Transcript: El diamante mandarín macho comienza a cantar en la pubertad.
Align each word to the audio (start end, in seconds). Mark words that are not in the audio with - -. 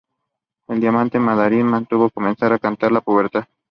El 0.67 0.81
diamante 0.81 1.19
mandarín 1.19 1.67
macho 1.67 2.09
comienza 2.09 2.51
a 2.51 2.57
cantar 2.57 2.89
en 2.89 2.93
la 2.95 3.01
pubertad. 3.01 3.45